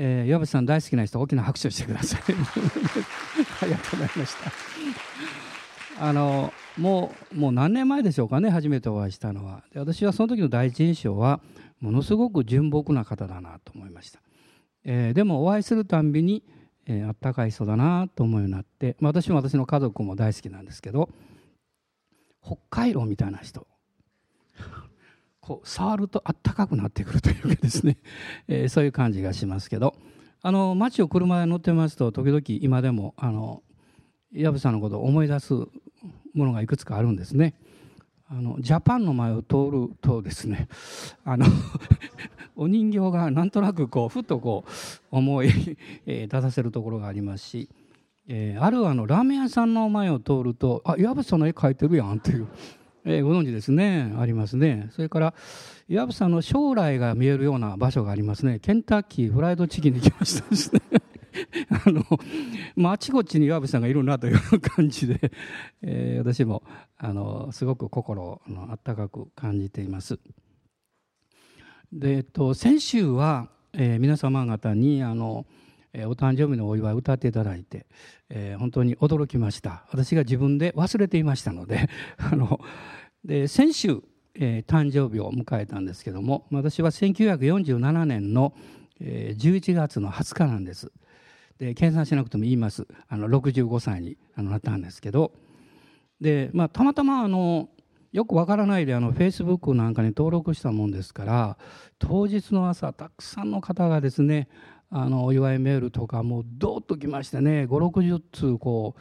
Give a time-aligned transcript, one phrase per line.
[0.00, 2.20] えー、岩渕さん大好きな人大きな拍手をしてください。
[3.62, 4.52] ありがとうございました。
[6.00, 9.64] あのもうもう何年前でしょうかね初めてお会いしたのは。
[9.72, 11.40] で私はその時の第一印象は
[11.80, 14.20] ものすごく純朴な方だなと思いました、
[14.84, 16.44] えー、でもお会いするたんびに、
[16.86, 21.08] えー、あったかい人だなと思うようになって、まあ、私も私の家族も大好きなんですけど
[22.44, 23.66] 北海道みたいな人。
[25.48, 27.96] こう触るとあったかくなってくるというかですね、
[28.48, 29.94] え、そういう感じがしますけど
[30.42, 33.62] あの街を車で乗ってますと時々今でもあの
[34.30, 35.66] 藪さんのことを思い出すも
[36.34, 37.54] のがいくつかあるんですね。
[38.30, 40.68] あのジャパンの前を通るとですね
[41.24, 41.46] あの
[42.54, 44.70] お人形がなんとなくこうふっとこう
[45.10, 47.70] 思い、 出させるところがありますし、
[48.26, 52.48] えー、あるあのラーメン屋さんの前を通るとあ藪さんの絵描いてるやんっていう
[53.04, 54.14] えー、ご存知ですね。
[54.18, 54.88] ありますね。
[54.92, 55.34] それから
[55.88, 58.58] 岩渕さんの将来が見えるような場所がありますね。
[58.60, 60.80] ケンタッキーフライドチキンに来ましたですね。
[61.86, 62.04] あの、
[62.76, 65.32] まあ、あちこちに岩渕さんがいるなという感じで、
[65.82, 66.62] えー、私も
[66.96, 70.18] あのすごく心の温かく感じています。
[71.92, 75.46] で、えっと、先週は、えー、皆様方にあの
[75.92, 77.86] えお誕生日のお祝いを歌っていただいて、
[78.28, 79.84] えー、本当に驚きました。
[79.90, 82.60] 私が自分で忘れていましたので あの
[83.24, 84.02] で先週、
[84.34, 88.54] えー、誕生日を迎えたんですけども私は1947年の、
[89.00, 90.92] えー、11月の20日なんです。
[91.58, 92.86] で計算しなくても言います。
[93.08, 95.32] あの65歳になったんですけど。
[96.20, 97.68] で、まあ、たまたまあの
[98.12, 101.58] よくわからないであのフェイスブックなんかに登録したもんですから
[101.98, 104.48] 当日の朝たくさんの方がですね
[104.90, 109.00] あのお祝いメールとかもうどっときましてね560通こう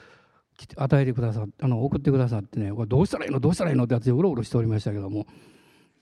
[0.75, 3.39] 与えてくださってあの送ってくださってねこれどうしたらいいの？
[3.39, 3.83] どうしたらいいの？
[3.83, 5.27] って私うろうろしておりましたけども。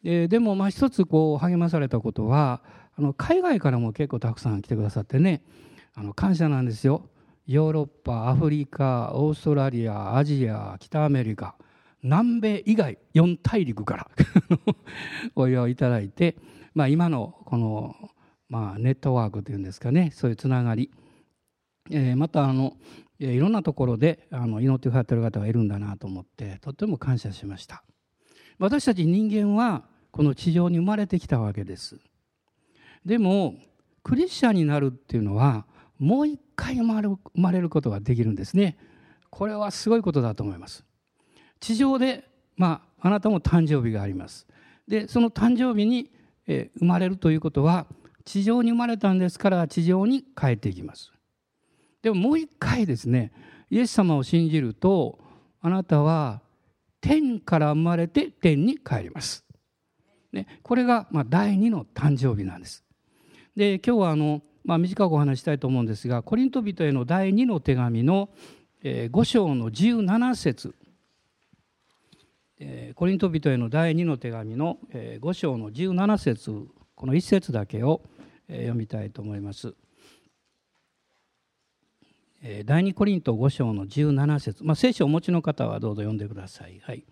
[0.03, 2.61] ででもまあ一つこう励まされたことは
[2.97, 5.43] あの海外からも結構たくさん来てくださってね
[5.95, 7.09] あの感謝なんですよ。
[7.47, 11.55] ヨーロッパアフリカオーストラリアアジア北アメリカ
[12.01, 14.07] 南米以外4大陸から
[15.35, 16.37] お祝いをいただいて、
[16.73, 17.95] まあ、今のこの
[18.49, 20.11] まあ、ネットワークというんですかね。
[20.13, 20.91] そういうつながり、
[21.89, 22.77] えー、またあの
[23.19, 27.83] いろんなところであの祈ってくださってる方がいるんだなと思ってとっても感謝しました。
[28.59, 31.97] 私たち人間はこの地上に生まれてきたわけです。
[33.05, 33.55] でも
[34.03, 35.65] クリスチャンになるっていうのは
[35.99, 38.77] もう一回生まれ生まれることができるんですね。
[39.29, 40.83] これはすごいことだと思います。
[41.59, 42.25] 地上で
[42.57, 44.47] まああなたも誕生日があります。
[44.87, 46.11] でその誕生日に、
[46.47, 47.87] え生まれるということは
[48.25, 51.11] 地上に生まれたんですから地上に帰っていきます。
[52.01, 53.31] でももう一回ですね
[53.69, 55.19] イエス様を信じると
[55.61, 56.41] あなたは
[57.01, 59.43] 天から生まれて天に帰ります、
[60.31, 62.83] ね、これがま第二の誕生日なんです。
[63.55, 68.29] で今日はあの、まあ、短くお話したいと思うんですがコリント人への第二の手紙の
[68.83, 70.75] 5章の17節。
[72.95, 78.01] コリント人への第2の手紙の5章の17節この1節だけを
[78.49, 79.73] 読みたいと思います。
[82.65, 86.79] 第二コリント5章の17節、まあ、聖書をお持ちの方はどうぞ読んでください。
[86.83, 87.03] はい、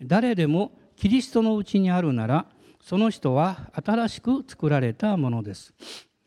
[0.00, 2.46] 誰でもキリストのうちにあるなら
[2.80, 5.74] その人は新しく作られたものです。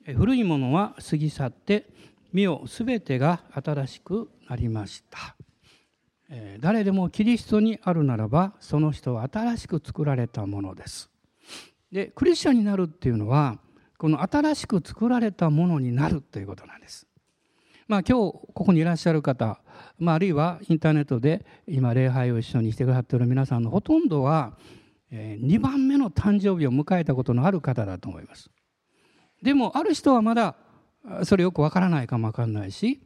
[0.05, 1.85] 古いものは過ぎ去って
[2.33, 5.35] 身をすべてが新しくなりました。
[6.59, 11.09] 誰でもキリストにあるならばその人は新しく作られたものです。
[11.91, 13.59] でクリスチャンになるっていうのは
[14.01, 17.05] この新しく作られたものになるということなんです。
[17.87, 19.61] まあ、今日ここにいらっしゃる方、
[19.99, 24.57] まあ、あるいはインターネットで今礼拝を一緒にしてくださっている皆さんのほとんどは
[25.11, 28.49] 2番目の誕生日を迎えたことのある方だと思います。
[29.43, 30.55] でもある人はまだ
[31.23, 33.01] それよくわからないかもわかんないし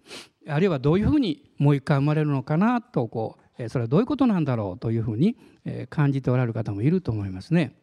[0.47, 5.35] あるいはどういうふうにもう一回生まれるのかなとこうそれはどういうことなんだろうというふうに
[5.89, 7.75] 感じておられる方もいると思いますね。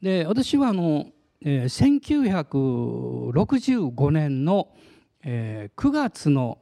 [0.00, 1.06] で私はあの
[1.44, 4.68] 1965年の
[5.24, 6.58] 9月の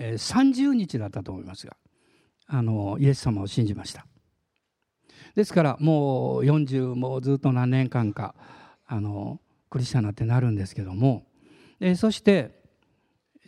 [0.00, 1.76] 30日だったと思いますが
[2.46, 4.06] あのイエス様を信じました。
[5.34, 8.34] ですからもう40もうずっと何年間か
[8.86, 9.40] あの
[9.70, 11.26] クリスチャンになってなるんですけども
[11.96, 12.58] そして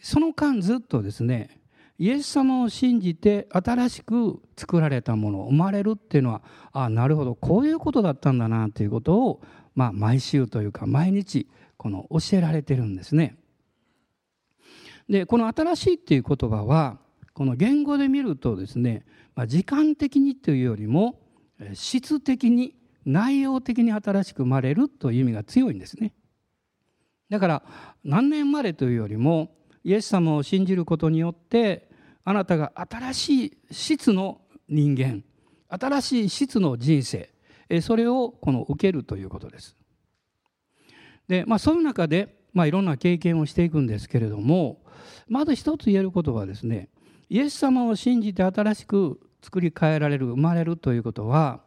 [0.02, 1.58] その間ずっとですね
[1.98, 6.42] イエス様を信じて新しく作られたもの生まれるっていうのは
[6.72, 9.42] あなるほどこういうことだったんだなということを、
[9.80, 11.48] まあ、毎週というか毎日
[11.78, 13.38] この教えられてるんですね。
[15.08, 17.00] でこの「新しい」っていう言葉は
[17.32, 21.18] この言語で見るとですね、まあ、時間的にというよりも
[21.72, 26.12] 質的に内容的に新しく生まれるという意味が強いんですね。
[27.30, 27.62] だから
[28.04, 31.88] 何年生までというよりもイエス様を信じることによって
[32.22, 35.24] あなたが新しい質の人間
[35.70, 37.30] 新しい質の人生
[37.81, 39.76] それをこの受けるということです。
[41.28, 44.82] でまあそういう中で、まあ、いろんな経験をしていくんですけれども
[45.28, 46.88] まず一つ言えることはですね
[47.28, 51.61] イエス様を信じて新しく作り変えられる生まれるということは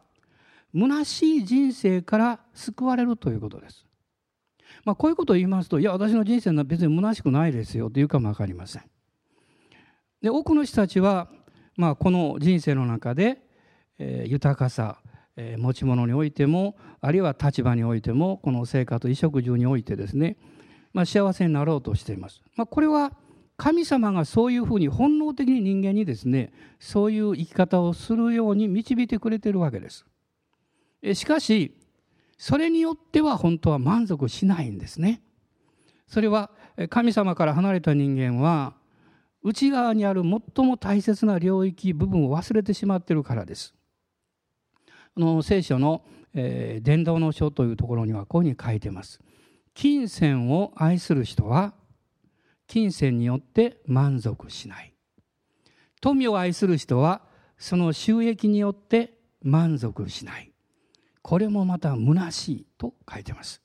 [0.74, 3.86] 虚しい人生から救われるということです。
[4.84, 8.82] まあ、こういうことを言いますと、いや、私の人生は別に虚しくないですよというかも分かりません。
[10.20, 11.28] で、多くの人たちは、
[11.76, 13.42] まあ、この人生の中で、
[13.98, 14.98] えー、豊かさ、
[15.36, 20.36] えー、持ち物においても、あるいは立場においても、この生活、衣食住においてですね、
[20.92, 22.40] まあ、幸せになろうとしています。
[22.56, 23.12] まあ、これは
[23.56, 30.06] 神様がそういうふうに本能的に人間にですね、そういう生き方をするように導いてくれているわけです。
[31.14, 31.76] しかし、
[32.38, 35.22] それによっては本当は満足しないんですね。
[36.06, 36.50] それは
[36.90, 38.74] 神様から離れた人間は
[39.42, 43.74] 内側にある最も大切な領域部分を忘れてしまっているからです。
[45.16, 49.20] あの聖書の、伝道の書というところにはこういうふうに書いてます。
[49.72, 51.74] 金銭を愛する人は
[52.66, 54.92] 金銭によって満足しない。
[56.00, 57.22] 富を愛する人は
[57.56, 60.54] その収益によって満足しない。
[61.24, 63.62] これもまた虚しいと書いてます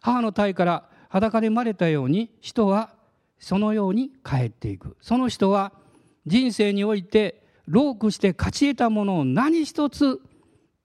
[0.00, 2.94] 母の体から裸で生まれたように人は
[3.40, 5.72] そのように帰っていくその人は
[6.24, 10.20] 人生において労苦して勝ち得たものを何一つ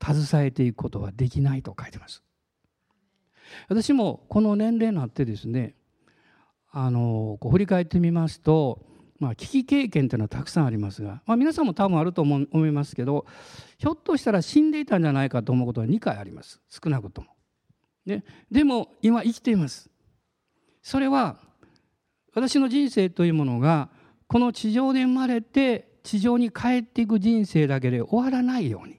[0.04, 2.24] 携えていくことはできないと書いてます
[3.70, 5.76] 私もこの年齢になってですね
[6.72, 8.86] あのこう振り返ってみますと
[9.20, 13.26] まあ、危機経験というのはたくさんありますが、まあ、皆さんも多分あると思いますけど
[13.78, 17.28] ひょっとしたら死んでいたんじゃないかと思うことは2回あります少なくとも。
[18.06, 19.90] ね、でも今生きています。
[20.82, 21.38] それは
[22.34, 23.90] 私の人生というものが
[24.28, 28.97] この地上で生まれて地上に帰っていく人生だけで終わらないように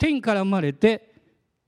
[0.00, 1.12] 天から生まれて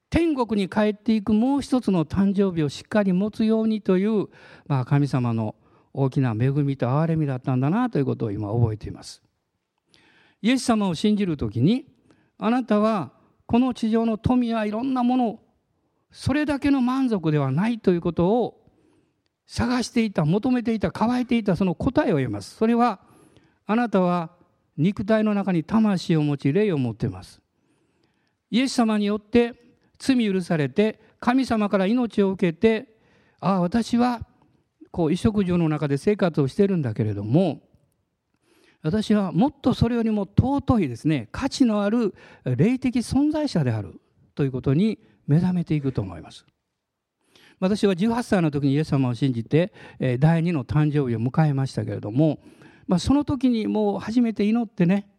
[0.08, 4.28] 天国に帰っていくもう一つの誕生日をしっかり持つようにという、
[4.66, 5.54] まあ、神様の
[5.92, 9.22] 大きな恵みと憐れみだったんだなということを今覚えています。
[10.40, 11.86] イエス様を信じる時に
[12.38, 13.12] あなたは
[13.46, 15.40] この地上の富やいろんなもの
[16.10, 18.62] それだけの満足ではないということを
[19.46, 22.56] 探していた求めていた乾いていたその答えを得ます。
[22.56, 23.00] それは
[23.66, 24.30] あなたは
[24.78, 27.42] 肉体の中に魂を持ち霊を持っています。
[28.52, 29.54] イエス様によって
[29.98, 32.86] 罪許されて神様から命を受けて
[33.40, 34.20] ああ私は
[34.90, 37.62] こう衣食住の中で生活をしてるんだけれども
[38.82, 42.14] 私はもっとそれよりも尊いですね価値のある
[42.44, 44.00] 霊的存在者である
[44.34, 46.44] ということに目覚めていくと思います。
[47.60, 49.72] 私は18歳の時にイエス様を信じて
[50.18, 52.40] 第二の誕生日を迎えましたけれども、
[52.88, 55.11] まあ、その時にもう初めて祈ってね、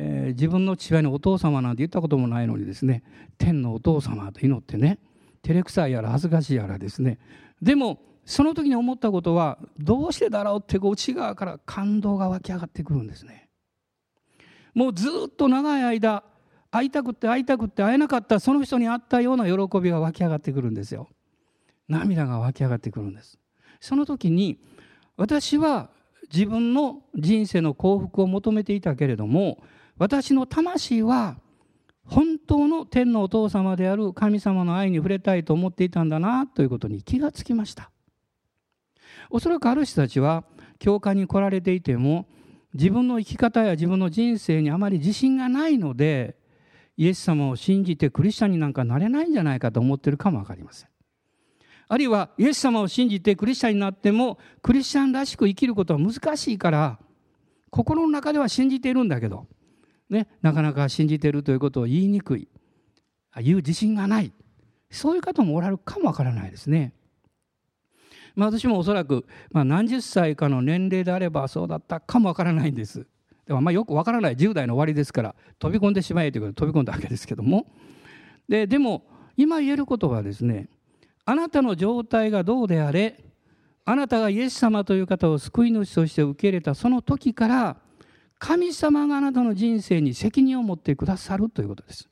[0.00, 3.02] えー、自分の父親のお父様なんて言ったこともないのにですね
[3.36, 5.00] 天のお父様と祈ってね
[5.42, 7.18] 照れくさいやら恥ずかしいやらですね
[7.60, 13.48] でもその時に思ったことはどうしてだろうってこう内側から感動が湧き上がってくるんですね。
[14.74, 16.22] もうずっと長い間
[16.70, 21.08] 会いたくって会いたくって会えなかったその人に会ったような喜びが湧き上がってくるんですよ。
[21.88, 23.38] 涙が湧き上がってくるんです。
[23.80, 24.60] その時に
[25.16, 25.88] 私は
[26.30, 29.62] 自分の人生の幸福を求めていたけれども
[29.98, 31.36] 私の魂は
[32.04, 37.90] 本当の天のお父様である神様の愛に触れたいと思っていたんだなということに気がつきました
[39.30, 40.44] おそらくある人たちは
[40.78, 42.26] 教会に来られていても
[42.72, 46.36] 自分の生き方や自分の人生にあまり自信がないので
[46.96, 50.88] イエス様を信じてクリスチャンになんかなれないんじゃないかと思ってるかも分かりません。
[51.90, 56.98] あるいはイエス様を信じてクリスチャンになってもクリスチャンらしく生きることは難しいから
[57.70, 59.46] 心の中では信じているんだけど、
[60.10, 62.48] ね、なかなか信じてるということを言いにくい
[63.42, 64.32] 言う自信がない
[64.90, 66.94] そういう方もおられるかもわからないですね。
[68.34, 73.06] まあ、私もおそらく、まあ、何十歳かの年齢であればそうだったかもわからないんです。
[73.46, 77.66] でもまあよくわからない10代の終わりですから飛び込んでしまえということで飛び込んだわけですけども
[78.46, 79.06] ででも
[79.38, 80.68] 今言えることはですね
[81.24, 83.24] あなたの状態がどうであれ
[83.86, 87.76] あなたがイエス様という方を救い主として受け入れたその時から
[88.38, 92.08] 神様があなたの人生に責任を持ってくださるということです。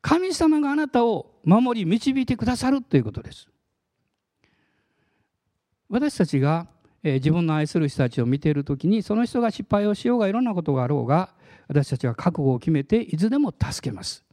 [0.00, 3.48] 神様があなたを守り導いてくださるということです。
[5.88, 6.66] 私たちが
[7.02, 11.30] 自分の愛する人たちを見ている時にその人が失敗をしようがいろんなことがあろうが
[11.68, 14.24] 私たちは覚悟を決めていつでも助けます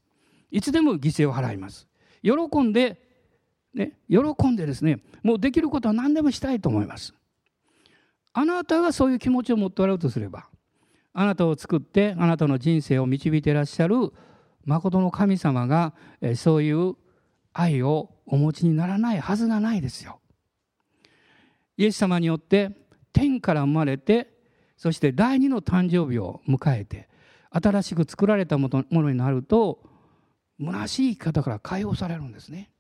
[0.52, 1.88] いつでも犠牲を払います
[2.24, 2.32] 喜
[2.62, 3.06] んで
[3.76, 7.14] ね、喜んでですねもうできることは何でもしたいと思います
[8.32, 10.48] あなたがそういう気持ちを持っておられるとすれば
[11.18, 14.12] あなたを作ってあなたの人生を導いていらっしゃる
[14.66, 15.94] 誠の神様が
[16.36, 16.96] そういう
[17.54, 20.20] 愛をお持ちにならないはずがないですよ。
[21.78, 22.72] イエス様によって
[23.14, 24.36] 天から生まれて
[24.76, 27.08] そして第二の誕生日を迎えて
[27.50, 29.80] 新しく作られたものになると
[30.60, 32.72] 虚しい生き方から解放されるんですね。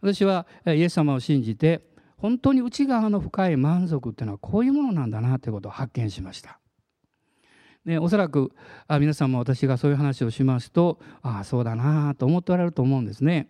[0.00, 1.80] 私はイエス様を信じて
[2.18, 6.60] 本当に内側の深い満足っていうのはこういうものなんだなということを発見しました。
[7.84, 8.52] でおそらく
[8.86, 13.48] あ皆さんも私がそういう話をしますとああそうだなと思っておられると思うんですね。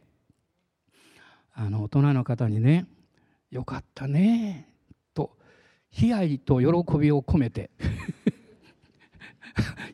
[1.53, 2.87] あの大人の方にね
[3.50, 4.69] 「よかったね」
[5.14, 5.38] と
[5.97, 7.71] 悲哀と喜びを込めて。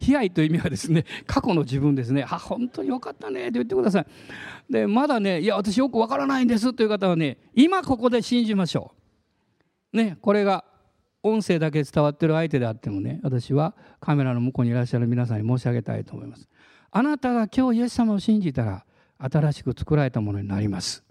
[0.01, 4.07] 悲哀という意味はですね過去の自分ですね「あ本当によかったね」と言ってください。
[4.71, 8.95] でまだね「いや私よくわからないんです」という方はね今ここで信じましょ
[9.93, 9.97] う。
[9.99, 10.65] ねこれが
[11.23, 16.49] 音声だけ伝わってる相手であってもね私はカメラの向こうにいらっしゃる皆さんに申し上げたいと思います
[16.91, 18.85] あなたが今日イエス様を信じたら
[19.19, 21.05] 新しく作られたものになります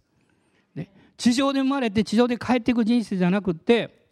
[1.19, 4.07] 地上で生まれて地上で帰っていく人生じゃなくて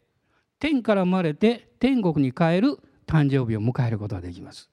[0.60, 2.78] 天から生まれて天国に帰る
[3.08, 4.70] 誕生日を迎えることができます。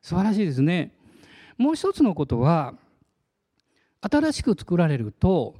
[0.00, 0.92] 素晴らしいですね。
[1.58, 2.74] もう一つのことは
[4.00, 5.56] 新しく作られると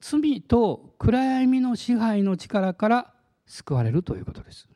[0.00, 3.14] 罪と暗闇の支配の力から
[3.48, 4.68] 救われるということです。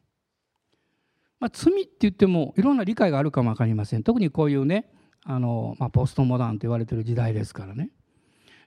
[1.38, 4.92] まあ、罪って言ってもいろんな理解があるかも分かりません特にこういうね
[5.24, 7.90] あの、まあ、ポストモダンと言われてる時代ですからね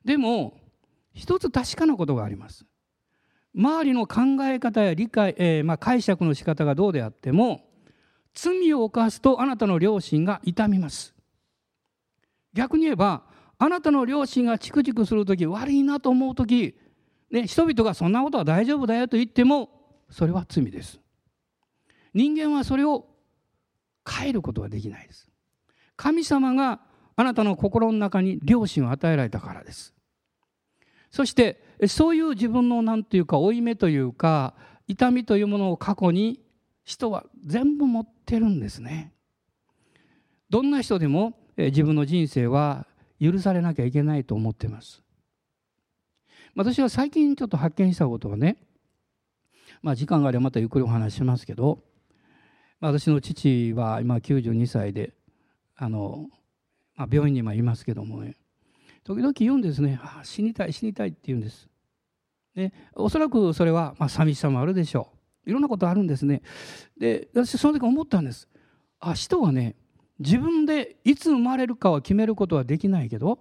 [0.04, 0.58] でも
[1.14, 2.66] 一つ確かなことがあります。
[3.56, 7.62] 周りの考え方や理解、えー、まあ、解釈の仕方がどうであっても
[8.34, 11.16] 罪を犯すとあなたの良心が痛みます。
[12.54, 13.24] 逆に言えば
[13.58, 16.76] あなたの良心がチクチクする時悪いなと思う時、
[17.32, 19.70] ね、人々がそんなことは大丈夫だよと言っても
[20.16, 21.02] それは罪です。
[22.14, 23.06] 人間はそれを
[24.10, 25.30] 変えることはできないです。
[25.98, 26.80] 神様が
[27.18, 29.94] あなたの心の中に良心を与えられたからです。
[31.12, 34.54] そしてそういう自分の何ていうか負い目というか
[34.88, 36.40] 痛みというものを過去に
[36.86, 39.12] 人は全部持ってるんですね。
[40.50, 42.88] どんな人でも自分の人生は
[43.20, 45.04] 許されなきゃいけないと思ってます。
[46.56, 48.56] 私は最近ちょっと発見したことはね、
[49.82, 51.80] まあ、時間があればまたゆっくりお話しますけど
[52.80, 55.14] 私の父は今92歳で
[55.76, 56.28] あの、
[56.96, 58.36] まあ、病院に今いますけどもね。
[59.04, 60.00] 時々言うんですね。
[60.02, 61.70] あ死にたい死にたいって言うんです、
[62.56, 65.10] ね、おそらくそれは、まあ、寂しさもあるでしょ
[65.46, 65.50] う。
[65.50, 66.42] いろんなことあるんですね。
[66.98, 68.48] で私その時思ったんです。
[69.00, 69.76] あ人はね
[70.20, 73.40] 自分でいつ生まれるかは決めることはできないけど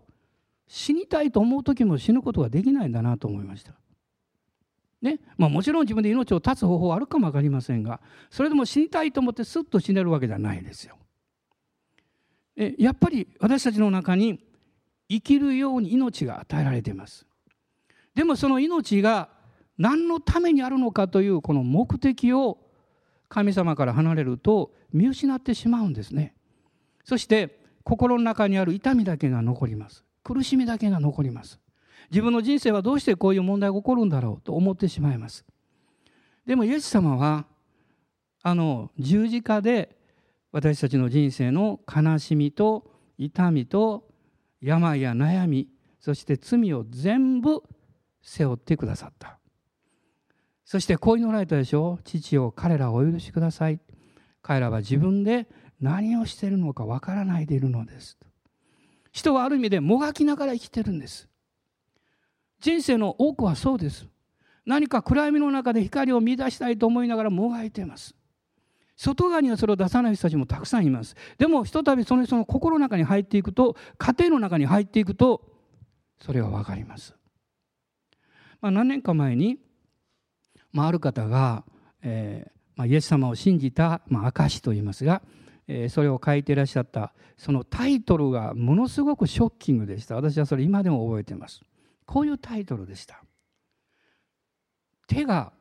[0.67, 3.75] 死にたいと思う時も死ぬことができないんだなと思いました。
[5.05, 5.21] ね。
[5.37, 10.97] まあ、もちろん自分で命を絶つ方法はあるかも分かりませんがそれでも死にたいと思ってスッと死ねるわけじゃないですよ。
[12.57, 14.41] えやっぱり私たちの中に
[15.09, 17.27] 生きるように命が与えられています。
[18.15, 19.29] でもその命が
[19.77, 22.59] 何のためにあるのかというこの目的を
[23.29, 26.35] 神様から離れると見失ってしまうんですね。
[27.05, 30.05] そして心の中にある痛みだけが残ります。
[30.23, 31.61] 苦しみだけが残ります。
[32.11, 35.45] 自分の人生はどうしてこういう問題が起こるんだろうと思ってしまいます。
[36.47, 37.47] でもイエス様は
[38.43, 39.97] あの十字架で
[40.53, 44.09] 私たちの人生の悲しみと痛みと
[44.61, 45.69] 病や悩み
[46.01, 47.63] そして罪を全部
[48.23, 49.39] 背負ってくださった。
[50.65, 53.81] そしてこう祈られたでしょう父を彼らをお許しください。
[54.43, 55.49] 彼らは自分で
[55.81, 58.19] 何をしているのかわからないでいるのです。
[59.13, 61.29] 人はある意味でもがきながら生きてるんです。
[62.65, 64.09] 人生の多くはそうです。
[64.65, 68.15] 何か暗闇の中で光を見出したいと思いながらもがいています。
[68.97, 71.15] 外側にはそれを出さない人たちもたくさんいます。
[71.37, 75.43] でもひとたびその人の心の中に入っていくと家庭の中に入っていくと
[76.21, 77.15] それは分かります、
[78.63, 79.59] まあ、何年か前に、
[80.73, 81.65] まあ、ある方が、
[82.03, 85.21] えーまあ、イエス様を信じた、まあ、証といいますが、
[85.69, 90.15] えー、それを書いていらっしゃったそのタイトルがものすごくショッキングでした。
[90.15, 91.61] 私はそれ今でも覚えています。
[92.07, 93.23] こういうタイトルでした。
[95.07, 95.53] 手が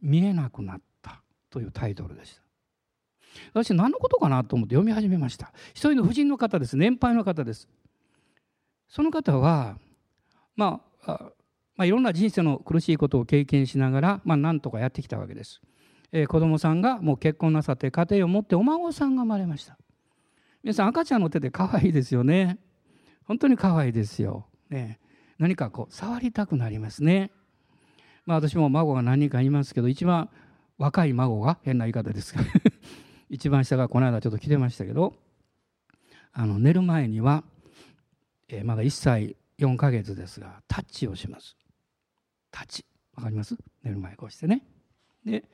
[0.00, 2.42] 見えなくなったというタイトルでした。
[3.52, 5.52] 私何のことかなと思って読み始めました。
[5.70, 6.76] 一人の婦人の方です。
[6.76, 7.68] 年配の方です。
[8.88, 9.78] その方は
[10.56, 11.30] まあ
[11.76, 15.60] まあ、いろんな人生の苦しいことを経験しながら、まあ、なんとかやってきたわけです、
[16.12, 19.76] えー、子供さんがもう結婚なさって家庭を持ってお孫さんが生まれました。
[20.62, 22.58] 皆さん赤ちゃんの手で可愛いですよね。
[23.24, 24.98] 本当に可愛いですよ、ね。
[25.38, 27.30] 何かこう触りたくなりますね。
[28.26, 30.30] まあ私も孫が何人かいますけど一番
[30.78, 32.42] 若い孫が変な言い方ですが
[33.28, 35.14] 一番下がこの間ちょっと来てましたけど
[36.32, 37.44] あの寝る前には、
[38.48, 41.56] えー、まだ1歳4ヶ月ですがタッチをします。
[42.50, 42.84] タッチ。
[43.14, 43.56] わかります？
[43.82, 44.66] 寝る前こうしてね。
[45.24, 45.48] で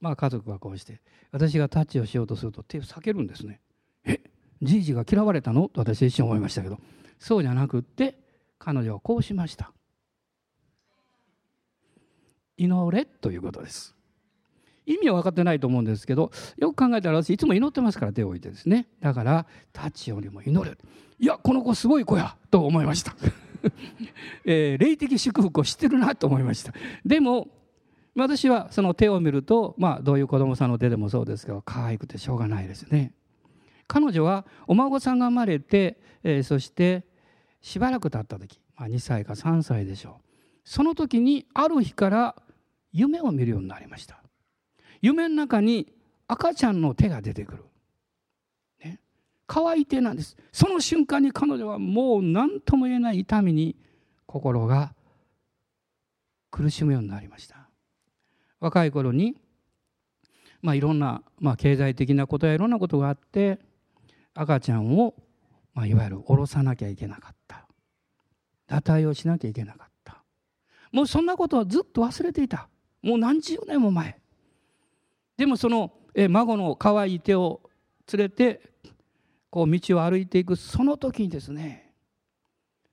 [0.00, 1.00] まあ家族はこうして
[1.30, 3.60] 私がタッチをしようとすると手を避けるんですね
[4.04, 4.20] え
[4.62, 5.68] じいじが嫌われたの？
[5.68, 6.80] と私一瞬思いましたけど。
[7.18, 8.18] そうじゃなくって
[8.64, 9.72] 彼女はこうしました。
[12.56, 13.94] 祈れということです。
[14.86, 18.86] 意味は分かってないと思うんですけどよく考えたら私いつも祈ってますから手を置いてですね。
[19.00, 20.78] だからタッチよりも祈れ。
[21.18, 23.14] いやこの子すごい子やと思いました、
[24.46, 26.72] えー、霊的祝福を知ってるなと思いました。
[27.04, 27.48] でも
[28.16, 33.12] 私はその手を見るとまあどういう子供さんの手でもそうですけど可愛くてしょうがないですね。
[33.86, 37.04] 彼女はお孫さんが生まれて、えー、そして
[37.64, 40.22] しばらく経った時、まあ、2歳か3歳でしょう。
[40.64, 42.36] その時にある日から
[42.92, 44.22] 夢を見るようになりました。
[45.00, 45.90] 夢の中に
[46.28, 47.64] 赤ちゃんの手が出てくる、
[48.84, 49.00] ね、
[49.46, 50.36] 乾い手なんです。
[50.52, 53.76] その瞬間に彼女はもう何とも言えない痛みに
[54.26, 54.94] 心が
[56.50, 57.70] 苦しむようになりました。
[58.60, 59.36] 若い頃に
[60.60, 63.58] まあいろんな、まあ、経済的なことやいろんなことがあって
[64.34, 65.14] 赤ちゃんを、
[65.72, 67.43] まあ、いわゆる下ろさなきゃいけなかった。
[68.68, 70.22] 堕胎をしなきゃいけなかった。
[70.92, 72.68] もうそんなことはずっと忘れていた。
[73.02, 74.18] もう何十年も前。
[75.36, 75.92] でもその
[76.28, 77.60] 孫の可愛い手を
[78.12, 78.60] 連れて
[79.50, 80.56] こう道を歩いていく。
[80.56, 81.92] その時にですね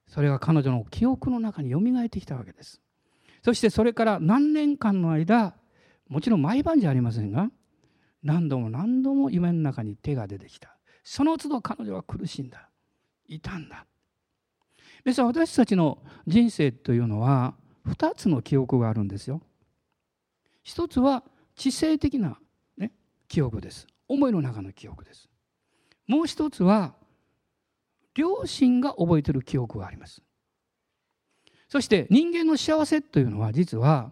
[0.07, 2.81] それが彼女の記憶の中によみがえってきたわけです。
[3.43, 5.55] そしてそれから何年間の間
[6.09, 7.49] もちろん毎晩じゃありませんが
[8.23, 10.77] 何度も何度も夢の中に手が出てきた。
[11.03, 12.69] その都度彼女は苦しんだ。
[13.27, 13.85] 痛んだ。
[15.03, 17.55] 皆さ私たちの人生というのは
[17.87, 19.41] 2つの記憶があるんですよ。
[20.63, 21.23] 一つは
[21.55, 22.37] 知性的な、
[22.77, 22.91] ね、
[23.27, 23.87] 記憶です。
[24.07, 25.27] 思いの中の記憶です。
[26.07, 26.93] もう一つは
[28.13, 30.21] 両親が覚えている記憶があります。
[31.67, 34.11] そして人間の幸せというのは実は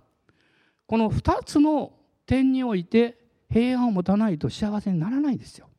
[0.88, 1.92] この2つの
[2.26, 3.18] 点において
[3.52, 5.70] 平安を持たないと幸せにならないんですよ。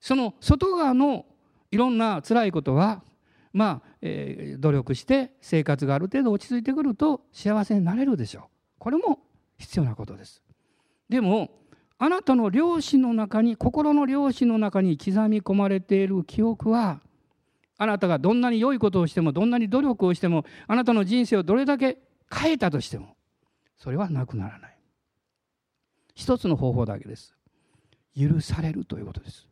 [0.00, 1.26] その外側の
[1.70, 3.02] いろんな辛いことは
[3.52, 8.42] まあ、えー、努力して生活がある程度落ち着いてくると幸せになれるでしょう。
[8.78, 9.20] これも
[9.58, 10.42] 必要なことです。
[11.08, 11.50] でも
[11.98, 17.00] あなたの良心の中に心の良心の中に刻み込まれている記憶は
[17.78, 21.98] あなたがどんなに良いことをしてもどんなに努力をしてもあなたの人生をどれだけ
[22.32, 23.16] 変えたとしても
[23.78, 24.76] それはなくならない。
[26.14, 27.34] 一つの方法だけです。
[28.18, 29.46] 許されるということです。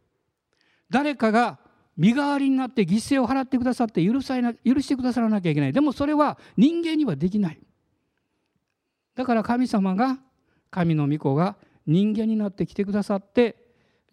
[0.90, 1.59] 誰かが
[1.96, 5.72] 身代わりになって犠牲を払ってくださって許さな許してくださらなきゃいけない。
[5.72, 7.61] でもそれは人間にはできない。
[9.14, 10.18] だから神様が
[10.70, 13.57] 神の御子が人間になってきてくださって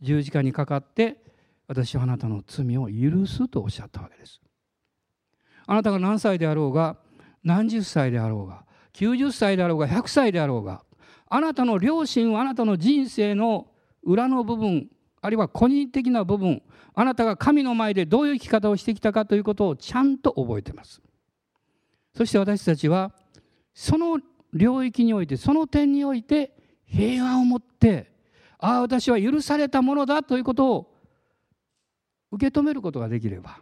[0.01, 1.17] 十字架にかかって
[1.67, 4.41] 私はあなたの罪を許すとおっしゃったわけです。
[5.65, 6.97] あなたが何歳であろうが
[7.43, 10.83] 何十歳であろうが90歳であろうが100歳であろうが
[11.29, 13.67] あなたの良心はあなたの人生の
[14.03, 14.89] 裏の部分
[15.21, 16.61] あるいは個人的な部分
[16.93, 21.01] あなたが神の前でどういう生き方をしてきたかということをちゃんと覚えてます。
[22.15, 23.13] そして私たちは
[23.73, 24.19] その
[24.53, 26.51] 領域においてその点において
[26.85, 28.11] 平安を持って
[28.57, 30.91] ああ私は許されたものだということを
[32.31, 33.59] 受け止めることができれば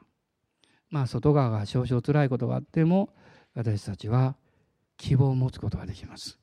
[0.89, 3.09] まあ外側が少々辛いことがあっても
[3.53, 4.35] 私たちは
[4.97, 6.39] 希望を持つことができます。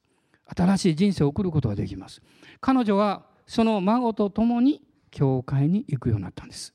[0.56, 2.22] 新しい人生を送ることができます。
[2.60, 4.85] 彼女はその孫と共に
[5.16, 6.74] 教会に行くようになったんです。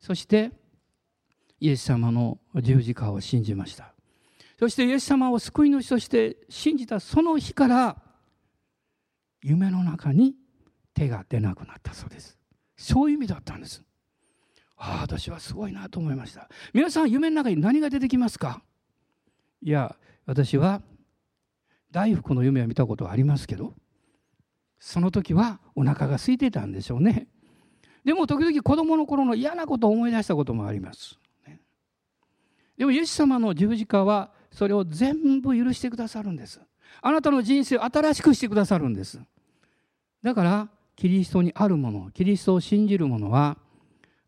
[0.00, 0.50] そして
[1.60, 3.94] イエス様の十字架を信じました。
[4.58, 8.02] そしてイエス様を救い主として信じたその日から
[9.40, 10.34] 夢の中に
[10.94, 12.36] 手が出なくなったそうです。
[12.76, 13.84] そういう意味だったんです。
[14.76, 16.48] ああ私はすごいなと思いました。
[16.74, 18.62] 皆さん夢の中に何が出てきますか？
[19.62, 19.94] いや
[20.26, 20.82] 私は
[21.92, 23.74] 大福の夢を見たことはありますけど
[24.80, 27.28] その時はお腹が空いてたんでしょうね。
[28.04, 31.18] でも時々子供の頃の嫌なことを思い出したこともあります。
[32.76, 36.60] でもイエス様の十字架はそれを全部許してくださるんです。
[37.00, 39.20] あなたの人生を新しくしてくださるんです。
[40.22, 43.56] だからキリストにあるものキリストを信じるものは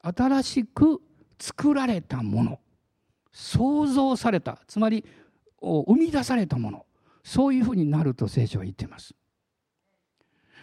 [0.02, 1.00] 新しく
[1.38, 2.60] 作られたもの。
[3.32, 4.58] 創造された。
[4.66, 5.04] つまり
[5.60, 6.86] 生み出されたもの。
[7.22, 9.14] そういうふうになると聖書は言っています。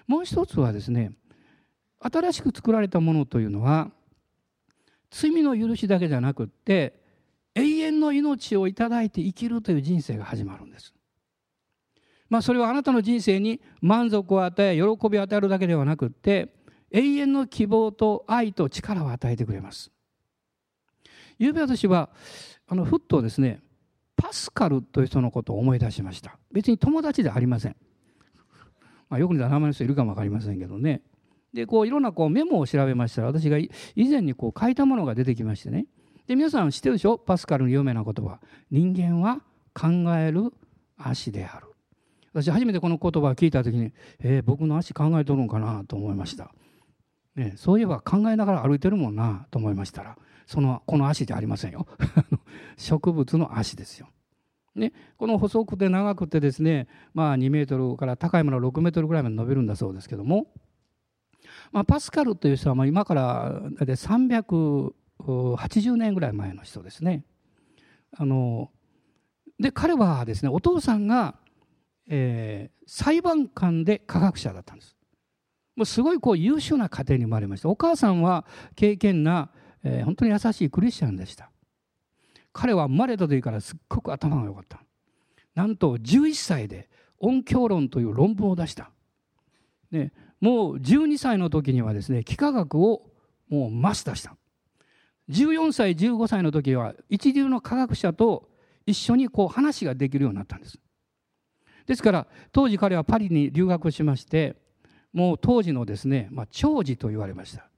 [0.07, 1.11] もう一つはですね
[1.99, 3.91] 新しく作られたものというのは
[5.11, 7.01] 罪の許しだけじゃなくって
[7.55, 10.93] 永遠の命をいただいて生きるという人生が始まるんです。
[12.29, 16.53] まあ、それはあなたの人生に満足を与え喜びを与えるだけではなくって
[16.91, 19.91] 永遠の希望と愛と力を与えてくれます。
[21.39, 22.09] ゆうべ私は
[22.67, 23.61] あのふっとですね
[24.15, 26.37] パスカルという人のことを思い出しました。
[26.51, 27.75] 別に友達ではありません。
[29.09, 31.01] まあ、よく似た名前の人いるかも分かりませんけどね。
[31.53, 35.85] でこういろんなこうメモを調べましたら私が以前にこう書いたものが出てきましてね。
[36.27, 37.17] で皆さん知ってるでしょ？
[37.17, 38.39] パスカルの有名な言葉。
[38.69, 39.41] 人間は
[39.73, 40.51] 考える
[40.97, 41.67] 足である。
[42.33, 46.51] 私初めてこの言葉を聞いた時に、えー、僕の足考えとるんかなと思いました、
[47.35, 51.87] ね、そういえば考えながら歩いてるもんなと思いましたらそのこの足でありませんよ。
[52.77, 54.07] 植物の足ですよ。
[54.79, 60.47] ね、この細くて長くてですね、まあ、2メートルから高いものは6メートルぐらいまで伸びるんだそうですけども、
[61.71, 67.23] まあ、パスカルという人は今から大体380年ぐらい前の人ですね。
[68.15, 68.71] あの
[69.59, 71.35] で彼はですねお父さんが
[72.07, 74.95] えー、裁判官で科学者だったんです。
[75.75, 77.69] もうすごいこう優秀な家庭に生まれました。
[77.69, 79.51] お母さんは敬虔な、
[79.83, 81.51] えー、本当に優しいクリスチャンでした。
[82.57, 84.81] 彼は生まれた時からすっごく頭が良かった。
[85.53, 86.89] なんと11歳で
[87.19, 88.89] 音響論という論文を出した。
[89.91, 93.11] ね、もう12歳の時にはですね幾何学を
[93.47, 94.35] もうマスターした。
[95.29, 98.49] 14歳15歳の時は一流の科学者と
[98.87, 100.79] 一緒にこう話ができるようになったんです。
[101.85, 104.55] ですから当時彼はパリに留学しまして
[105.13, 107.69] もう当時のですね、まあ、長寿と言われました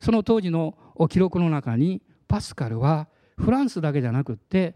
[0.00, 0.76] その当時の
[1.08, 4.74] 記録の中にパスカルはフランスだけじゃなくって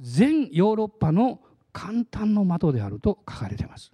[0.00, 1.40] 全ヨーロッパの
[1.72, 3.92] 簡単の的であると書かれています。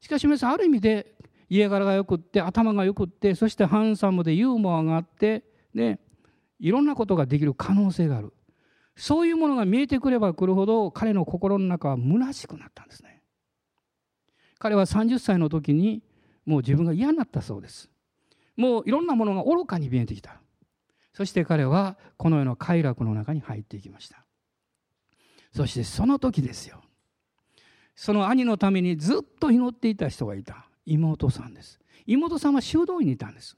[0.00, 1.14] しかし皆さんある意味で
[1.48, 5.98] 家柄がよくって頭がよくってそしてハンサムでユーモアがあってね
[6.60, 8.32] いろんなことができる可能性がある。
[8.96, 13.22] そういうものが見えてくればくるほど彼の心の中は虚しくなったんですね。
[14.58, 16.02] 彼は30歳の時に
[16.44, 17.90] もう自分が嫌になったそうです。
[18.56, 20.40] もういろんなものが愚かに見えてきた。
[21.18, 24.24] そして彼はこの世の快楽の中に入っていきました。
[25.52, 26.80] そしてその時ですよ。
[27.96, 30.68] その兄のためにずっと祈っていた人がいた。
[30.86, 31.80] 妹さんです。
[32.06, 33.56] 妹さんは修道院にいたんです。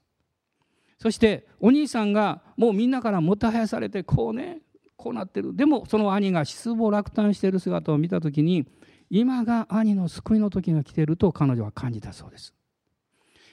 [0.97, 4.63] そしてお兄さんがもうみんなからもたはやされてこうね
[4.95, 5.55] こうなってる。
[5.55, 8.67] でもその兄が失望落胆している姿を見た時に
[9.11, 12.55] 今が兄の救いの時が来ていると彼女は感じたそうです。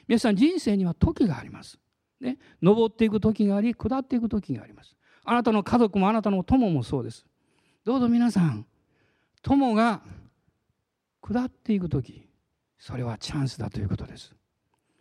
[0.07, 1.79] 皆さん人生には時があります。
[2.21, 4.97] ね登っていく時があり下っていく時があります。
[5.25, 7.27] あなたの家族もあなたの友もそうです。
[7.85, 8.67] どうぞ皆さん
[9.43, 10.03] 友が
[11.21, 12.27] 下っていく時
[12.79, 14.35] それはチャンスだということです。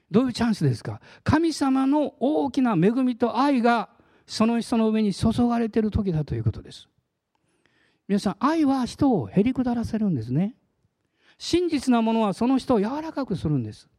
[0.10, 1.02] どういうチャンスですか？
[1.24, 3.90] 神様の大きな恵みと愛が
[4.26, 6.88] その人の上に注がれている時だということです。
[8.08, 10.56] 皆さん愛は人をへりくだらせるんですね。
[11.38, 13.90] 真実なものはその人を柔らかくするんです。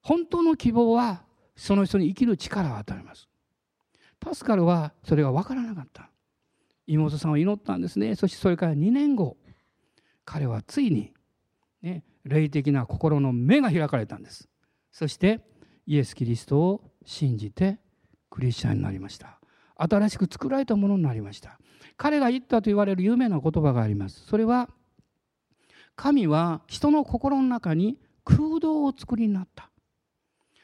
[0.00, 1.22] 本当の希望は
[1.60, 3.28] その人に生きる力を与えます。
[4.18, 6.10] パスカルはそれが分からなかった。
[6.86, 8.14] 妹さんを祈ったんですね。
[8.16, 9.36] そしてそれから2年後
[10.24, 11.12] 彼はついに、
[11.82, 14.48] ね、霊的な心の目が開かれたんです。
[14.90, 15.40] そして
[15.86, 17.78] イエス・キリストを信じて
[18.30, 19.38] クリスチャンになりました。
[19.76, 21.58] 新しく作られたものになりました。
[21.98, 24.24] 彼が言ったと言われる有名な言葉があります。
[24.26, 24.70] それは
[25.94, 29.69] 神は人の心の中に空洞を作りになった。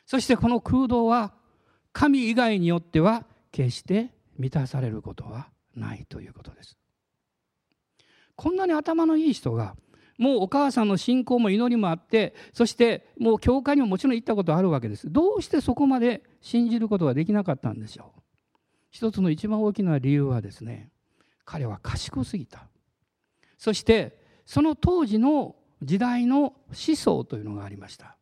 [0.07, 1.33] そしてこの空洞は
[1.93, 6.79] 神以外によっては決して満たされることはないということです。
[8.37, 9.75] こんなに頭のいい人が
[10.19, 15.11] もうお母さんの信仰も祈りもあってそしてもう教会にももちろん行ったことあるわけです。
[15.11, 18.21] どうしてそこまで信じることができなかったんでしょう。
[18.91, 20.91] 一つの一番大きな理由はですね
[21.45, 22.67] 彼は賢すぎた。
[23.59, 26.55] そしてその当時の時代の思
[26.97, 28.16] 想というのがありました。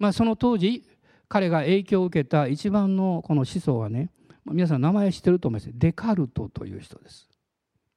[0.00, 0.82] まあその当時
[1.28, 4.10] 彼が影響を受けた一番のこの思想はね
[4.46, 5.70] 皆さん名前知ってると思います。
[5.72, 7.28] デカルトという人です。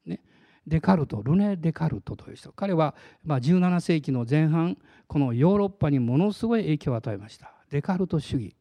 [0.05, 0.19] ね。
[0.67, 1.23] デカルト。
[1.23, 2.51] ルネ・デカルトという人。
[2.51, 7.53] 彼はま17世紀の前半このヨーロッパにものすごい影響を与えました。
[7.71, 8.55] デカルト主義。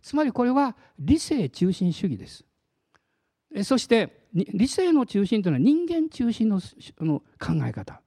[0.00, 2.44] つまりこれは理性中心主義です。
[3.64, 8.00] そして理性の中心というのは人間中心の考え方。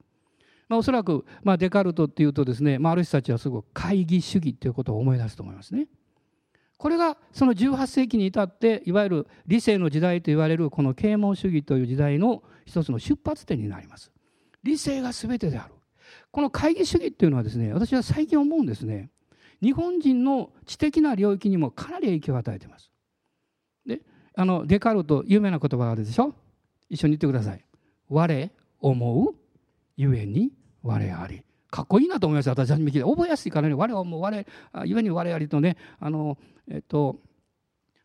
[0.68, 5.86] まあ、おそらく、まあ、デカルトっていうとですね、まあ、ある人たちはすごく会議主義ということを思い出すと思いますね。
[6.78, 14.10] これがその18世紀に至っていわゆる理性の時代と言われるこの啓蒙主義という時代の一つの出発点になります。
[14.62, 15.74] 理性が全てである。
[16.30, 19.10] この会議主義っていうのはですね私は最近思うんですね
[19.62, 22.90] 日本人の知的な領域にもかなり影響を与えています。
[23.86, 24.02] で
[24.34, 26.34] あのデカルト有名な言葉があるでしょ？
[26.90, 27.64] 一緒に言ってください
[28.10, 28.50] 我
[28.80, 29.34] 思う
[29.96, 31.42] ゆえに我あり。
[31.70, 33.02] かっこいいなと思いました私初め聞いて。
[33.02, 33.74] 覚えやすいからね。
[33.74, 34.46] 我思う我
[34.84, 36.38] ゆえに我ありとねあの
[36.70, 37.16] えっと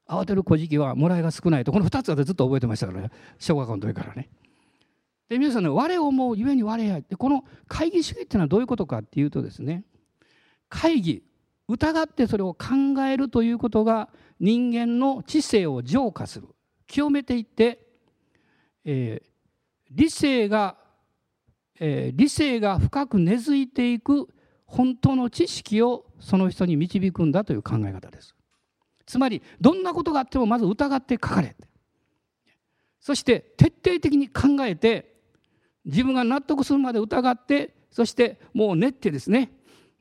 [0.07, 1.71] 慌てる小じはもらいが少ないと。
[1.71, 3.11] この2つはずっと覚えてましたからね。
[3.39, 4.29] 小学校の時からね。
[5.29, 7.05] で皆さんね我を思うゆえに我あり。
[7.07, 9.83] でこの会議主義っていうのはどういうことかっていうとですね。
[10.69, 11.23] 会議
[11.67, 16.47] 疑ってそれを考えるということが人間の知性を浄化する。
[16.87, 17.79] 清めていって、
[18.83, 19.27] えー、
[19.91, 20.77] 理性が、
[21.83, 24.29] えー、理性が深く根付いていく
[24.67, 28.35] 本当の知識をその人に導くんだという考え方です
[29.07, 31.55] つまりどんなことがあってもまず疑って書かれ
[32.99, 35.15] そして徹底的に考えて
[35.83, 39.51] 自分が納得するまで疑ってそしてもう練ってですね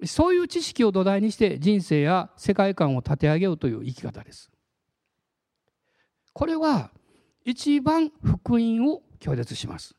[0.04, 4.50] そういう知識を土台にして人生や世界観を立て上げようという生き方です。
[6.32, 6.90] これは
[7.44, 9.94] 一番福音を拒絶します。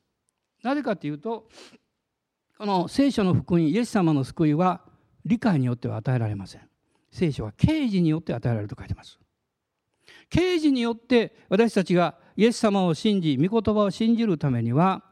[0.64, 1.48] なぜかというと
[2.58, 4.82] この聖書の福音イエス様の救いは
[5.26, 6.62] 理解によっては与えられません。
[7.12, 9.20] 聖書は啓示によって与えられると書いてます。
[10.30, 15.04] 啓示によって私たちがイエス様を信じ御言葉を信じるためには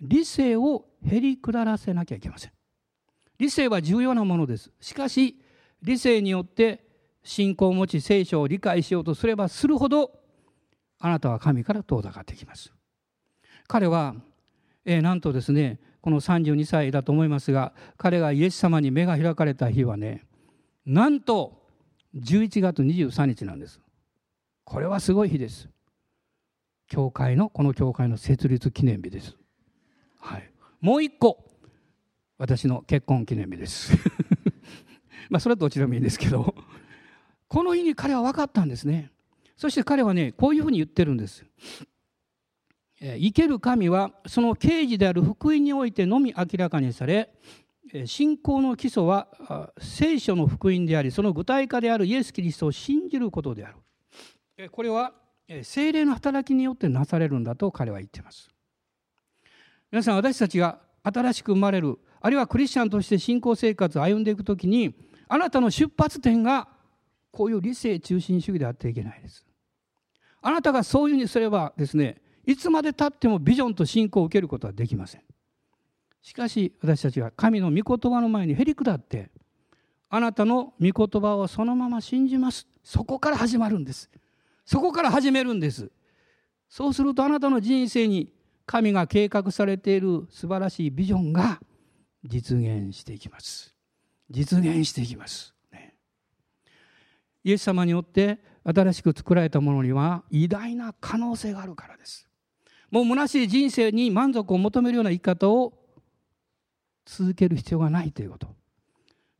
[0.00, 2.52] 理性をへりくだらせなきゃいけません。
[3.38, 5.38] 理性は重要なものですしかし
[5.82, 6.84] 理性によって
[7.22, 10.12] 信仰を持ち聖書を理解しようとすればするほど
[10.98, 12.72] あなたは神から遠ざかってきます
[13.68, 14.14] 彼は、
[14.86, 20.24] えー、なんとですねこの32歳だと思いますが彼がイエス様に目が開かれた日はね
[20.86, 21.60] なんと
[22.14, 23.80] 11月23日なんです。
[24.64, 25.68] これはすごい日です。
[26.88, 29.36] 教会のこの教会の設立記念日です、
[30.20, 30.48] はい、
[30.80, 31.44] もう一個
[32.38, 33.92] 私の結婚記念日です。
[35.28, 36.54] まあそれはどちらもいいんですけど
[37.48, 39.10] この日に彼は分かったんですね。
[39.56, 41.44] そして彼はねこういうふうに言ってるんです。
[43.00, 47.30] 生ける神はその刑事である福音においてのみ明らかにされ
[48.06, 49.28] 信仰の基礎は
[49.78, 53.72] 聖書の福音でありその具体化であるイエス・キリストを信じることであ
[54.58, 55.12] るこれは
[55.62, 58.48] 精霊の働きによってなされるんだと彼は言っています
[59.92, 64.94] 皆さん私たちが新しく生まれるあるいはクリスチャンとして信仰生活を歩んでいくときに
[65.28, 66.68] あなたの出発点が
[67.30, 69.44] こういう理性中心主義であってはいけないです。
[70.40, 75.22] あなたがそういうふうにすればですねいつまでたってもビジョンと信仰を受けることはできません。
[76.22, 79.30] しかし私たちは神の御言葉の前にへり下って
[80.08, 82.66] あなたの御言葉をそのまま信じます。
[82.82, 84.10] そこから始まるんです。
[84.64, 85.90] そこから始めるんです。
[86.68, 88.32] そうするとあなたの人生に
[88.64, 91.60] 神が計画されている素晴らしいビジョンが
[92.24, 93.74] 実現していきます。
[94.30, 95.94] 実現していきます、ね、
[97.44, 102.28] イエス様によって新しく作られたものには偉大な可能性があるからです。
[102.90, 105.72] もう虚しい人生に満足を求めるような生き方を
[107.04, 108.48] 続ける必要がないということ。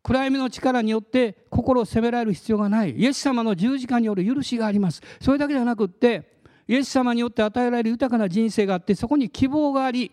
[0.02, 2.92] 暗闇の力によって心を責められる必要がない。
[2.92, 5.02] イエス様の十字架による許しがあります。
[5.20, 6.36] それだけではなくって
[6.68, 10.12] イエス様によって与えられる豊かな人生があってそこに希望があり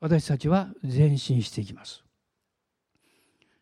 [0.00, 2.02] 私たちは前進していきます。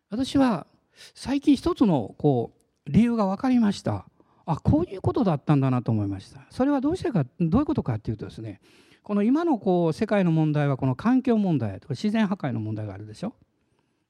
[0.09, 0.67] 私は
[1.15, 2.51] 最近一つのこ
[2.85, 4.05] う理由が分かりました。
[4.45, 6.45] あこういうことだったんだなと思いました。
[6.49, 8.59] それはどうしてかどういうことかっていうとですね
[9.03, 13.35] この今のこう世界の問題はこの環境問題とか自然破壊の問題があるでしょ。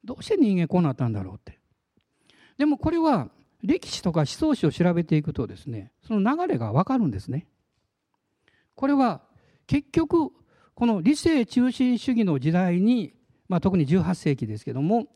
[0.03, 1.59] どうして人間こうなったんだろうって。
[2.57, 3.29] でもこれは
[3.63, 7.47] 歴史とか思想史を調べていくとですねその流れが分かるんですね。
[8.75, 9.21] これは
[9.67, 10.31] 結局
[10.75, 13.13] この理性中心主義の時代に、
[13.47, 15.07] まあ、特に18世紀ですけども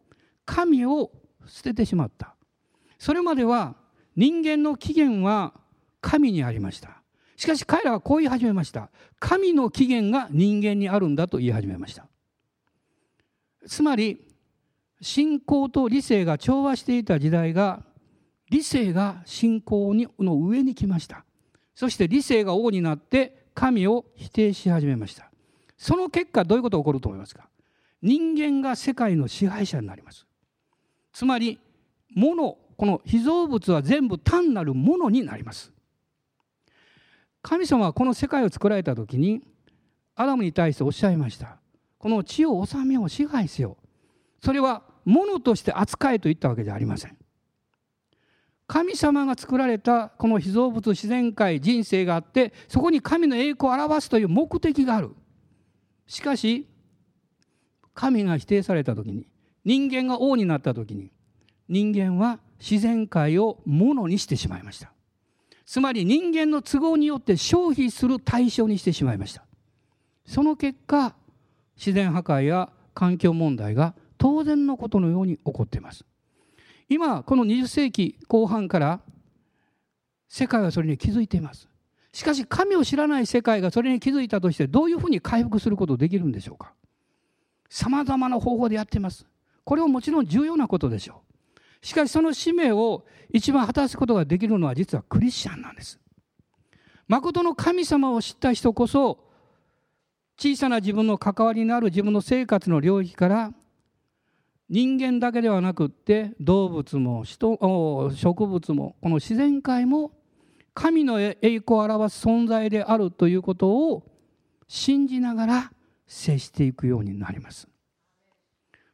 [0.45, 1.12] 神を
[1.47, 2.36] 捨ててしまった。
[2.99, 3.75] それまでは
[4.17, 5.53] 人間の起源は
[6.01, 7.01] 神にありました。
[7.38, 8.89] しかし彼らはこう言い始めました。
[9.19, 12.08] 神の起源が人間にあるんだと言い始めました。
[13.67, 14.19] つまり
[14.99, 17.84] 信仰と理性が調和していた時代が
[18.49, 21.23] 理性が信仰の上に来ました。
[21.75, 25.30] そして理性が王になって神を否定し始めました。
[25.77, 27.47] その結果どういうことが起こると思いますか？
[28.01, 30.25] 人間が世界の支配者になります。
[31.13, 31.60] つまり
[32.15, 35.72] 物この被造物は全部単なるものになります。
[37.42, 39.42] 神様はこの世界を作られた時に
[40.16, 41.58] アダムに対しておっしゃいました。
[41.98, 43.78] この地を治めを支配せよ。
[44.44, 47.18] それは物として扱えと言ったわけじゃありません。
[48.68, 55.16] 神様が作られたこの被造物自然界人生があってそこに神の栄光を表すという目的がある。
[56.06, 56.68] しかし
[57.94, 59.26] 神が否定された時に
[59.66, 61.12] 人間が王になった時に
[61.68, 64.91] 人間は自然界をものにしてしまいました。
[65.65, 69.43] つまり人間の都合によって消費する対象にしてしまいました。
[70.26, 71.15] その結果
[71.76, 76.06] 自然破壊や環境問題が当然のことのように起こっています。
[76.89, 79.02] 今この20世紀後半から
[80.30, 81.67] 世界はそれに気づいています。
[82.13, 86.74] しかし神を知らない世界がそれに気づいたとしてどういうふうに回復することできるんでしょうか。
[87.70, 89.28] さまざまな方法でやっています。
[89.65, 91.27] これはもちろん重要なことでしょう。
[91.82, 96.00] しかしその使命を一番果たすことができるのは実はクリスチャンなんです
[97.08, 99.20] 誠の神様を知った人こそ
[100.38, 103.54] 小さな自分の関わりのある自分の生活の領域から
[104.70, 107.58] 人間だけではなくって動物も人
[108.13, 110.12] 植物もこの自然界も
[110.74, 114.04] 神の栄光を表す存在であるということを
[114.68, 115.72] 信じながら
[116.06, 117.68] 接していくようになります。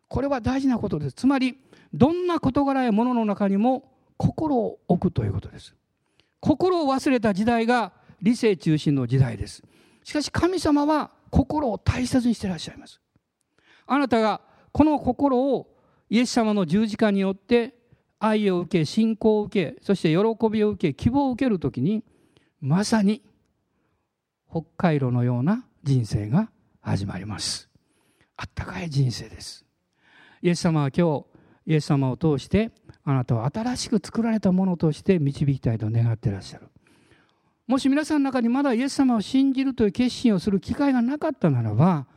[0.07, 1.13] これは大事なことです。
[1.13, 1.57] つまり
[1.93, 5.75] どんな事柄やものの中にも心を置くということです。
[6.39, 9.63] 心を忘れた時代が理性中心の時代です。
[10.03, 12.99] しかし神様は心を大切にしていらっしゃいます。
[13.85, 15.67] あなたがこの心を
[16.09, 17.75] イエス様の十字架によって
[18.19, 22.03] 愛を受け信仰を受けそして喜びを受け希望を受ける時に
[22.61, 23.21] まさに
[24.49, 26.49] 北海道のような人生が
[26.81, 27.69] 始まります
[28.37, 29.65] あったかい人生です
[30.41, 31.32] イエス様は今日
[31.65, 32.71] イエス様を通して
[33.03, 36.67] あなたを新しく作られたものとして導きたいと願っていらっしゃる。
[37.67, 42.07] もし皆さんの中にまだイエス様を信じるという決心をする機会がなかったならば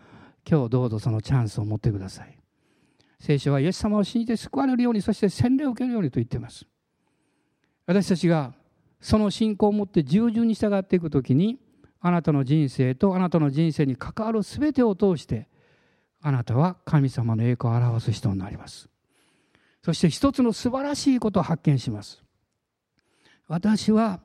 [0.49, 2.39] 今日どうぞそのチャンスを持ってください。
[3.21, 6.67] 聖書はイエス様を信じて救われるようにそして洗礼を受けるようにと言っています。
[7.87, 8.53] 私たちが
[9.01, 11.59] その信仰を持って従順に従っていく時に
[12.01, 15.49] あなたの人生とあなたの人生に関わる全てを通して
[16.21, 18.89] あなたは神様の栄光を表す人になります。
[19.87, 22.21] そして一つの素晴らしいことを発見します。
[23.47, 24.19] 私は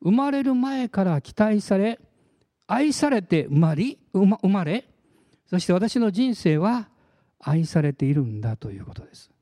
[0.00, 1.98] 生まれる前から期待され
[2.68, 4.84] 愛されて生まれ生まれ
[5.46, 6.88] そして私の人生は
[7.40, 9.32] 愛されているんだということです。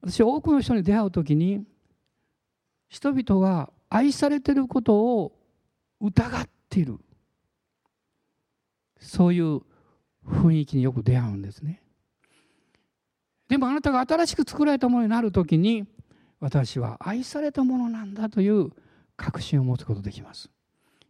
[0.00, 1.66] 私多くの人に出会う時に
[2.88, 5.38] 人々が愛されてることを
[6.00, 6.96] 疑っている。
[9.00, 9.60] そういう
[10.26, 11.82] 雰囲気によく出会うんですね。
[13.50, 15.84] でもあなたが新しく作られたものになる時に
[16.38, 18.70] 私は愛されたものなんだという
[19.16, 20.50] 確信を持つことができます。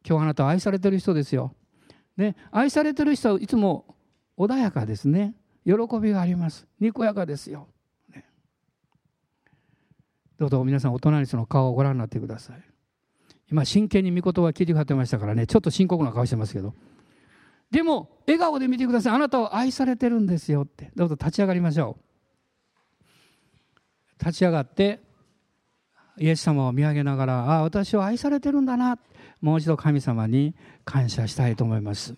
[0.08, 1.54] 今日あなたは愛されてる人ですよ、
[2.16, 3.94] ね、愛されてる人はいつも
[4.38, 5.34] 穏やかですね。
[5.66, 6.66] 喜びがあります。
[6.80, 7.68] にこやかですよ、
[8.08, 8.24] ね、
[10.38, 12.62] どうぞ皆さんお隣にその顔をご覧になってください。
[13.50, 15.46] 今真剣に御言葉聞いてくれてましたからね。
[15.46, 16.72] ちょっと深刻な顔してますけど。
[17.70, 19.14] でも笑顔で見てください。
[19.14, 20.90] あなたは愛されてるんですよって。
[20.96, 22.09] どうぞ立ち上がりましょう。
[24.20, 25.00] 立ち上がって
[26.18, 28.98] イエス様を見上げながらああ私は愛されてるんだな
[29.40, 30.54] もう一度神様に
[30.84, 32.14] 感謝したいと思います。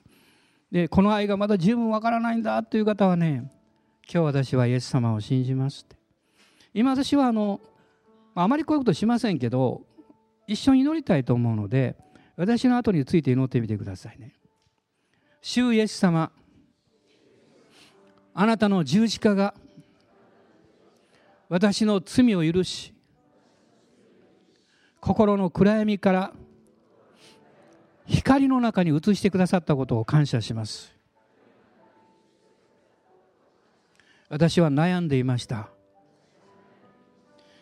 [0.73, 3.51] でこの愛がまだ十分わからないんだという方はね
[4.13, 5.97] 今日私はイエス様を信じますって。
[6.75, 7.61] 今私はあの
[8.35, 9.83] あまりこういうことしませんけど
[10.49, 11.97] 一緒に祈りたいと思うので
[12.37, 14.35] 私の後について祈ってみてくださいね。
[15.43, 16.33] 主イエス様
[18.35, 19.55] あなたの十字架が
[21.53, 22.95] 私の罪を許し
[25.01, 26.33] 心の暗闇から
[28.07, 30.97] 光の中に移してくださったことを感謝します。
[34.31, 35.69] 私は悩んでいました。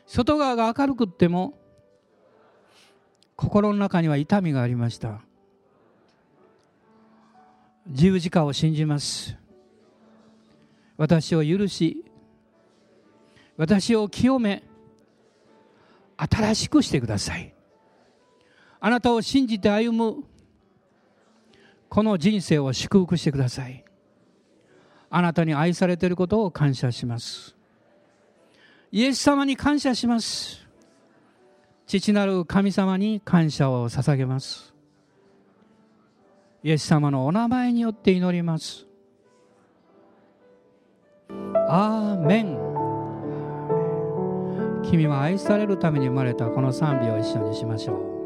[0.07, 1.59] 外側が明るくっても
[3.35, 5.21] 心の中には痛みがありました。
[7.89, 9.37] 十字架を信じます。
[10.97, 12.05] 私を許し
[13.61, 14.63] 私を清め
[16.17, 17.55] 新しくしてください。
[18.81, 20.25] あなたを信じて歩む
[21.91, 23.85] この人生を祝福してください。
[25.11, 27.55] あなたに愛されていることを感謝します。
[28.93, 30.67] イエス様に感謝します。
[31.87, 34.73] 父なる神様に感謝を捧げます。
[36.63, 38.87] イエス様のお名前によって祈ります。
[41.69, 42.80] アーメン。
[44.91, 48.20] 君は愛されるために生まれたこの賛美を一緒にしましょう。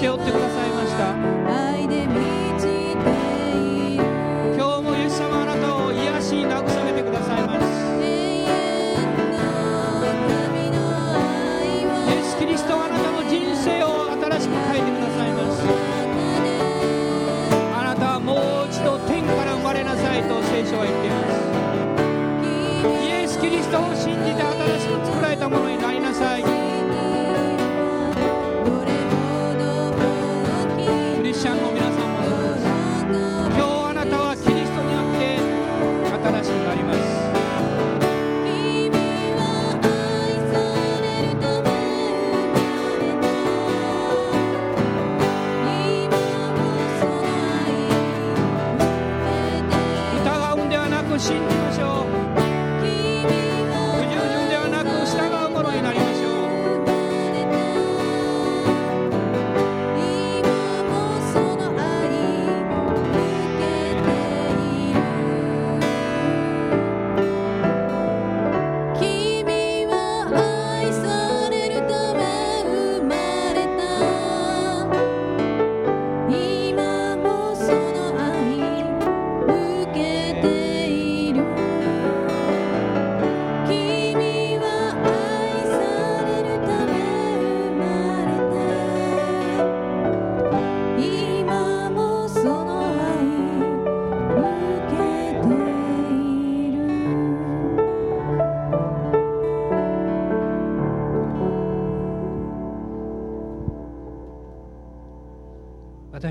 [0.00, 0.39] Senhor, teu